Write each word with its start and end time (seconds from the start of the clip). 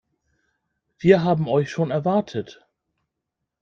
Wir 0.97 1.23
haben 1.23 1.47
euch 1.47 1.69
schon 1.69 1.91
erwartet. 1.91 2.65